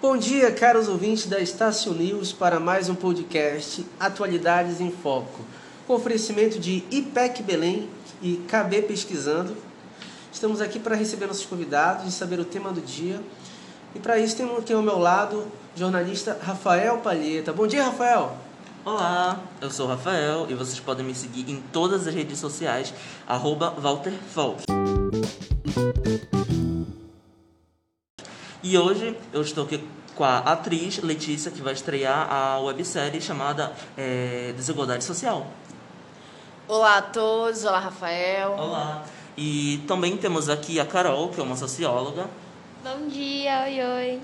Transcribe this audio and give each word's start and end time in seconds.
Bom 0.00 0.16
dia, 0.16 0.52
caros 0.52 0.86
ouvintes 0.86 1.26
da 1.26 1.40
Estácio 1.40 1.92
News, 1.92 2.32
para 2.32 2.60
mais 2.60 2.88
um 2.88 2.94
podcast 2.94 3.84
Atualidades 3.98 4.80
em 4.80 4.92
Foco, 4.92 5.40
com 5.88 5.94
oferecimento 5.94 6.56
de 6.60 6.84
IPEC 6.88 7.42
Belém 7.42 7.90
e 8.22 8.36
KB 8.46 8.82
Pesquisando. 8.82 9.56
Estamos 10.32 10.60
aqui 10.60 10.78
para 10.78 10.94
receber 10.94 11.26
nossos 11.26 11.44
convidados 11.44 12.06
e 12.06 12.12
saber 12.12 12.38
o 12.38 12.44
tema 12.44 12.70
do 12.70 12.80
dia. 12.80 13.20
E 13.92 13.98
para 13.98 14.20
isso 14.20 14.40
aqui 14.56 14.72
ao 14.72 14.82
meu 14.82 15.00
lado 15.00 15.38
o 15.74 15.78
jornalista 15.78 16.38
Rafael 16.40 16.98
Palheta. 16.98 17.52
Bom 17.52 17.66
dia, 17.66 17.82
Rafael! 17.82 18.36
Olá, 18.84 19.40
eu 19.60 19.68
sou 19.68 19.86
o 19.86 19.88
Rafael 19.88 20.46
e 20.48 20.54
vocês 20.54 20.78
podem 20.78 21.04
me 21.04 21.14
seguir 21.14 21.50
em 21.50 21.60
todas 21.72 22.06
as 22.06 22.14
redes 22.14 22.38
sociais, 22.38 22.94
arroba 23.26 23.70
Walter 23.70 24.12
Falk. 24.32 24.62
E 28.60 28.76
hoje 28.76 29.16
eu 29.32 29.40
estou 29.40 29.64
aqui 29.64 29.86
com 30.16 30.24
a 30.24 30.38
atriz 30.38 30.98
Letícia, 30.98 31.48
que 31.48 31.62
vai 31.62 31.74
estrear 31.74 32.26
a 32.28 32.58
websérie 32.58 33.20
chamada 33.20 33.72
é, 33.96 34.52
Desigualdade 34.56 35.04
Social. 35.04 35.46
Olá 36.66 36.98
a 36.98 37.02
todos, 37.02 37.64
olá 37.64 37.78
Rafael. 37.78 38.50
Olá. 38.58 39.04
E 39.36 39.84
também 39.86 40.16
temos 40.16 40.48
aqui 40.48 40.80
a 40.80 40.84
Carol, 40.84 41.28
que 41.28 41.40
é 41.40 41.42
uma 41.42 41.54
socióloga. 41.54 42.28
Bom 42.82 43.06
dia, 43.06 43.62
oi, 43.62 43.80
oi. 43.80 44.20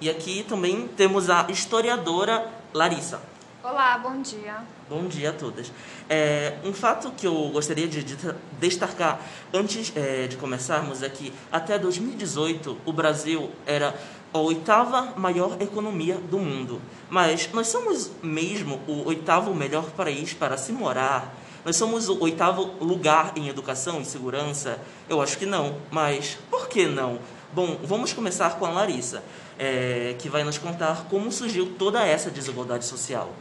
E 0.00 0.10
aqui 0.10 0.42
também 0.42 0.88
temos 0.88 1.30
a 1.30 1.46
historiadora 1.48 2.50
Larissa. 2.74 3.20
Olá, 3.60 3.98
bom 3.98 4.22
dia. 4.22 4.58
Bom 4.88 5.08
dia 5.08 5.30
a 5.30 5.32
todas. 5.32 5.72
É, 6.08 6.58
um 6.64 6.72
fato 6.72 7.10
que 7.10 7.26
eu 7.26 7.50
gostaria 7.52 7.88
de, 7.88 8.04
de 8.04 8.16
destacar 8.52 9.20
antes 9.52 9.92
é, 9.96 10.28
de 10.28 10.36
começarmos 10.36 11.02
é 11.02 11.08
que 11.08 11.32
até 11.50 11.76
2018 11.76 12.78
o 12.86 12.92
Brasil 12.92 13.50
era 13.66 13.98
a 14.32 14.38
oitava 14.38 15.12
maior 15.16 15.60
economia 15.60 16.14
do 16.14 16.38
mundo. 16.38 16.80
Mas 17.10 17.50
nós 17.52 17.66
somos 17.66 18.12
mesmo 18.22 18.80
o 18.86 19.08
oitavo 19.08 19.52
melhor 19.52 19.90
país 19.90 20.32
para 20.32 20.56
se 20.56 20.70
morar? 20.70 21.34
Nós 21.64 21.74
somos 21.74 22.08
o 22.08 22.22
oitavo 22.22 22.62
lugar 22.80 23.32
em 23.34 23.48
educação 23.48 24.00
e 24.00 24.04
segurança? 24.04 24.78
Eu 25.08 25.20
acho 25.20 25.36
que 25.36 25.44
não. 25.44 25.78
Mas 25.90 26.38
por 26.48 26.68
que 26.68 26.86
não? 26.86 27.18
Bom, 27.50 27.78
vamos 27.82 28.12
começar 28.12 28.58
com 28.58 28.66
a 28.66 28.70
Larissa, 28.70 29.24
é, 29.58 30.14
que 30.18 30.28
vai 30.28 30.44
nos 30.44 30.58
contar 30.58 31.06
como 31.08 31.32
surgiu 31.32 31.74
toda 31.78 32.06
essa 32.06 32.30
desigualdade 32.30 32.84
social. 32.84 33.32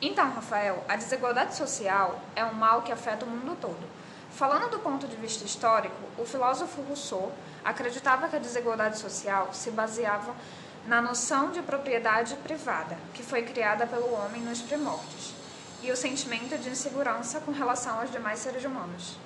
Então, 0.00 0.30
Rafael, 0.30 0.84
a 0.88 0.94
desigualdade 0.94 1.56
social 1.56 2.20
é 2.36 2.44
um 2.44 2.54
mal 2.54 2.82
que 2.82 2.92
afeta 2.92 3.26
o 3.26 3.28
mundo 3.28 3.56
todo. 3.60 3.82
Falando 4.30 4.70
do 4.70 4.78
ponto 4.78 5.08
de 5.08 5.16
vista 5.16 5.44
histórico, 5.44 5.96
o 6.16 6.24
filósofo 6.24 6.80
Rousseau 6.82 7.32
acreditava 7.64 8.28
que 8.28 8.36
a 8.36 8.38
desigualdade 8.38 8.98
social 8.98 9.50
se 9.52 9.72
baseava 9.72 10.32
na 10.86 11.02
noção 11.02 11.50
de 11.50 11.60
propriedade 11.60 12.36
privada, 12.36 12.96
que 13.14 13.22
foi 13.24 13.42
criada 13.42 13.84
pelo 13.84 14.12
homem 14.14 14.42
nos 14.42 14.62
primórdios, 14.62 15.34
e 15.82 15.90
o 15.90 15.96
sentimento 15.96 16.56
de 16.56 16.70
insegurança 16.70 17.40
com 17.40 17.50
relação 17.50 17.98
aos 18.00 18.12
demais 18.12 18.38
seres 18.38 18.64
humanos. 18.64 19.16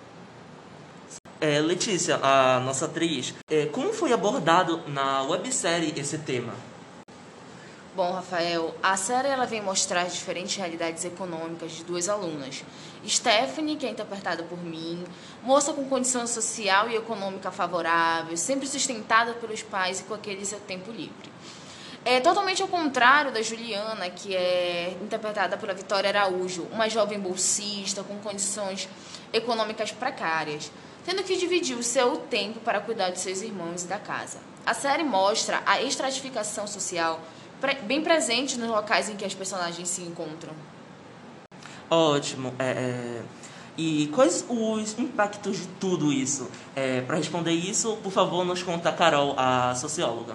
É, 1.49 1.61
Letícia, 1.61 2.19
a 2.21 2.59
nossa 2.59 2.87
atriz, 2.87 3.33
é, 3.49 3.67
como 3.67 3.93
foi 3.93 4.13
abordado 4.13 4.83
na 4.89 5.23
websérie 5.23 5.95
esse 5.97 6.19
tema? 6.19 6.53
Bom, 7.95 8.11
Rafael, 8.11 8.75
a 8.83 8.97
série 8.97 9.29
ela 9.29 9.47
vem 9.47 9.63
mostrar 9.63 10.03
as 10.03 10.15
diferentes 10.15 10.57
realidades 10.57 11.05
econômicas 11.05 11.71
de 11.71 11.85
duas 11.85 12.09
alunas. 12.09 12.65
Stephanie, 13.07 13.77
que 13.77 13.87
é 13.87 13.91
interpretada 13.91 14.43
por 14.43 14.59
mim, 14.59 15.05
moça 15.41 15.73
com 15.73 15.89
condição 15.89 16.27
social 16.27 16.91
e 16.91 16.97
econômica 16.97 17.53
favorável, 17.53 18.37
sempre 18.37 18.67
sustentada 18.67 19.33
pelos 19.35 19.63
pais 19.63 20.01
e 20.01 20.03
com 20.03 20.15
aquele 20.15 20.45
seu 20.45 20.59
tempo 20.59 20.91
livre. 20.91 21.31
É 22.05 22.19
totalmente 22.19 22.61
ao 22.61 22.67
contrário 22.67 23.31
da 23.31 23.41
Juliana, 23.41 24.11
que 24.11 24.35
é 24.35 24.97
interpretada 25.01 25.57
pela 25.57 25.75
Vitória 25.75 26.11
Araújo, 26.11 26.67
uma 26.73 26.89
jovem 26.89 27.21
bolsista 27.21 28.03
com 28.03 28.19
condições 28.19 28.89
econômicas 29.33 29.93
precárias, 29.93 30.73
tendo 31.07 31.23
que 31.23 31.37
dividir 31.37 31.79
o 31.79 31.83
seu 31.85 32.17
tempo 32.17 32.59
para 32.61 32.81
cuidar 32.81 33.11
de 33.11 33.21
seus 33.21 33.41
irmãos 33.41 33.85
e 33.85 33.87
da 33.87 33.97
casa. 33.97 34.39
A 34.67 34.75
série 34.75 35.05
mostra 35.05 35.63
a 35.65 35.81
estratificação 35.81 36.67
social 36.67 37.21
bem 37.85 38.03
presente 38.03 38.59
nos 38.59 38.69
locais 38.69 39.09
em 39.09 39.17
que 39.17 39.25
as 39.25 39.33
personagens 39.33 39.89
se 39.89 40.03
encontram. 40.03 40.53
Ótimo. 41.89 42.53
É, 42.59 42.71
é... 42.71 43.23
E 43.79 44.09
quais 44.09 44.45
os 44.49 44.99
impactos 44.99 45.59
de 45.59 45.67
tudo 45.79 46.13
isso? 46.13 46.51
É, 46.75 47.03
Para 47.03 47.17
responder 47.17 47.53
isso, 47.53 47.97
por 48.03 48.11
favor, 48.11 48.45
nos 48.45 48.63
conta 48.63 48.89
a 48.89 48.93
Carol, 48.93 49.35
a 49.39 49.75
socióloga. 49.75 50.35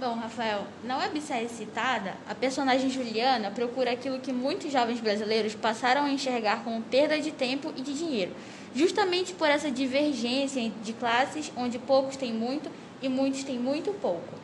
Bom, 0.00 0.14
Rafael, 0.14 0.64
na 0.84 0.96
websérie 0.96 1.48
citada, 1.48 2.14
a 2.28 2.32
personagem 2.32 2.88
Juliana 2.88 3.50
procura 3.50 3.90
aquilo 3.90 4.20
que 4.20 4.32
muitos 4.32 4.70
jovens 4.70 5.00
brasileiros 5.00 5.56
passaram 5.56 6.04
a 6.04 6.10
enxergar 6.10 6.62
como 6.62 6.80
perda 6.82 7.18
de 7.18 7.32
tempo 7.32 7.72
e 7.76 7.82
de 7.82 7.92
dinheiro, 7.94 8.30
justamente 8.72 9.34
por 9.34 9.48
essa 9.48 9.72
divergência 9.72 10.70
de 10.84 10.92
classes 10.92 11.50
onde 11.56 11.80
poucos 11.80 12.16
têm 12.16 12.32
muito 12.32 12.70
e 13.02 13.08
muitos 13.08 13.42
têm 13.42 13.58
muito 13.58 13.90
pouco. 13.94 14.38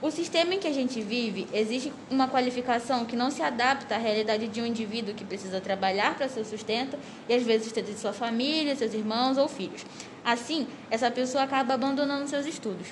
O 0.00 0.08
sistema 0.08 0.54
em 0.54 0.60
que 0.60 0.68
a 0.68 0.72
gente 0.72 1.00
vive 1.00 1.48
exige 1.52 1.92
uma 2.08 2.28
qualificação 2.28 3.04
que 3.04 3.16
não 3.16 3.32
se 3.32 3.42
adapta 3.42 3.96
à 3.96 3.98
realidade 3.98 4.46
de 4.46 4.62
um 4.62 4.66
indivíduo 4.66 5.14
que 5.14 5.24
precisa 5.24 5.60
trabalhar 5.60 6.14
para 6.14 6.28
seu 6.28 6.44
sustento 6.44 6.96
e 7.28 7.34
às 7.34 7.42
vezes 7.42 7.72
ter 7.72 7.82
de 7.82 7.94
sua 7.94 8.12
família, 8.12 8.76
seus 8.76 8.94
irmãos 8.94 9.36
ou 9.36 9.48
filhos. 9.48 9.84
Assim, 10.24 10.68
essa 10.92 11.10
pessoa 11.10 11.42
acaba 11.42 11.74
abandonando 11.74 12.28
seus 12.28 12.46
estudos. 12.46 12.86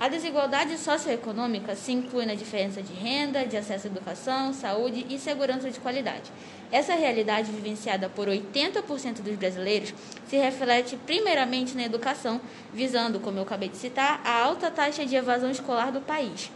A 0.00 0.06
desigualdade 0.06 0.78
socioeconômica 0.78 1.74
se 1.74 1.90
inclui 1.90 2.24
na 2.24 2.34
diferença 2.34 2.80
de 2.80 2.92
renda, 2.92 3.44
de 3.44 3.56
acesso 3.56 3.88
à 3.88 3.90
educação, 3.90 4.54
saúde 4.54 5.04
e 5.10 5.18
segurança 5.18 5.68
de 5.72 5.80
qualidade. 5.80 6.30
Essa 6.70 6.94
realidade 6.94 7.50
vivenciada 7.50 8.08
por 8.08 8.28
80% 8.28 9.22
dos 9.22 9.34
brasileiros 9.34 9.92
se 10.28 10.36
reflete 10.36 10.96
primeiramente 11.04 11.76
na 11.76 11.82
educação, 11.82 12.40
visando, 12.72 13.18
como 13.18 13.38
eu 13.38 13.42
acabei 13.42 13.68
de 13.68 13.76
citar, 13.76 14.20
a 14.24 14.40
alta 14.40 14.70
taxa 14.70 15.04
de 15.04 15.16
evasão 15.16 15.50
escolar 15.50 15.90
do 15.90 16.00
país. 16.00 16.48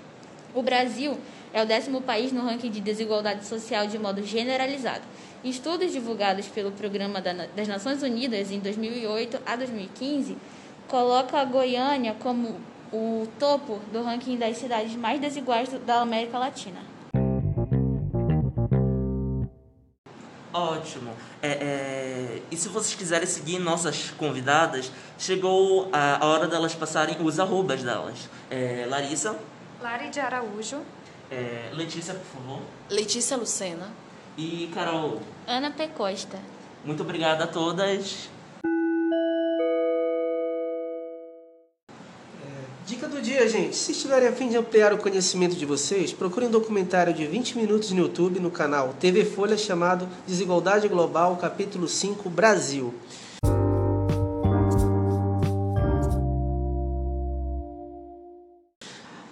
O 0.54 0.62
Brasil 0.62 1.18
é 1.52 1.60
o 1.60 1.66
décimo 1.66 2.00
país 2.00 2.30
no 2.30 2.44
ranking 2.44 2.70
de 2.70 2.80
desigualdade 2.80 3.44
social 3.44 3.88
de 3.88 3.98
modo 3.98 4.24
generalizado. 4.24 5.02
Estudos 5.42 5.90
divulgados 5.90 6.46
pelo 6.46 6.70
Programa 6.70 7.20
das 7.20 7.66
Nações 7.66 8.04
Unidas 8.04 8.52
em 8.52 8.60
2008 8.60 9.40
a 9.44 9.56
2015 9.56 10.36
colocam 10.86 11.40
a 11.40 11.44
Goiânia 11.44 12.14
como 12.20 12.60
o 12.92 13.26
topo 13.38 13.80
do 13.90 14.02
ranking 14.02 14.36
das 14.36 14.58
cidades 14.58 14.94
mais 14.94 15.20
desiguais 15.20 15.68
da 15.86 16.00
América 16.00 16.38
Latina. 16.38 16.80
Ótimo. 20.52 21.14
É, 21.40 21.48
é, 21.48 22.42
e 22.50 22.56
se 22.56 22.68
vocês 22.68 22.94
quiserem 22.94 23.26
seguir 23.26 23.58
nossas 23.58 24.10
convidadas, 24.10 24.92
chegou 25.18 25.88
a, 25.92 26.24
hora 26.26 26.46
delas 26.46 26.74
passarem 26.74 27.16
os 27.24 27.40
arrobas 27.40 27.82
delas. 27.82 28.28
É, 28.50 28.86
Larissa. 28.88 29.34
Lari 29.80 30.10
de 30.10 30.20
Araújo. 30.20 30.82
É, 31.30 31.70
Letícia, 31.72 32.14
por 32.14 32.40
favor. 32.40 32.60
Letícia 32.90 33.36
Lucena. 33.36 33.90
E 34.36 34.70
Carol. 34.74 35.22
Ana 35.46 35.70
P. 35.70 35.88
Costa. 35.88 36.38
Muito 36.84 37.02
obrigada 37.02 37.44
a 37.44 37.46
todas. 37.46 38.28
Dia, 43.22 43.48
gente. 43.48 43.76
Se 43.76 43.92
estiverem 43.92 44.28
a 44.28 44.32
fim 44.32 44.48
de 44.48 44.56
ampliar 44.56 44.92
o 44.92 44.98
conhecimento 44.98 45.54
de 45.54 45.64
vocês, 45.64 46.12
procurem 46.12 46.48
um 46.48 46.52
documentário 46.52 47.14
de 47.14 47.24
20 47.24 47.56
minutos 47.56 47.92
no 47.92 48.00
YouTube 48.00 48.40
no 48.40 48.50
canal 48.50 48.94
TV 48.98 49.24
Folha 49.24 49.56
chamado 49.56 50.08
Desigualdade 50.26 50.88
Global, 50.88 51.36
capítulo 51.36 51.86
5, 51.86 52.28
Brasil. 52.28 52.92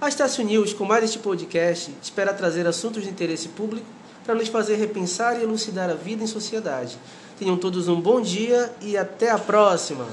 A 0.01 0.09
Estácio 0.09 0.45
News, 0.45 0.73
com 0.73 0.85
mais 0.85 1.03
este 1.03 1.19
podcast, 1.19 1.93
espera 2.01 2.33
trazer 2.33 2.67
assuntos 2.69 3.03
de 3.03 3.11
interesse 3.11 3.49
público 3.49 3.87
para 4.25 4.37
nos 4.37 4.49
fazer 4.49 4.77
repensar 4.77 5.39
e 5.39 5.43
elucidar 5.43 5.91
a 5.91 5.95
vida 5.95 6.23
em 6.23 6.29
sociedade. 6.29 6.97
Tenham 7.39 7.57
todos 7.57 7.89
um 7.89 8.01
bom 8.01 8.21
dia 8.21 8.73
e 8.81 8.97
até 8.97 9.31
a 9.31 9.39
próxima! 9.39 10.07